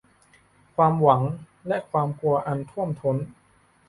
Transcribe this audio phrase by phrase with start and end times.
[0.75, 1.21] "ความหวัง
[1.67, 3.17] และความกลัวอันท่วมท้น"